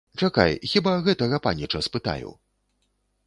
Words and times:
Чакай, 0.19 0.53
хіба 0.71 0.93
гэтага 1.07 1.39
паніча 1.47 1.81
спытаю! 1.87 2.29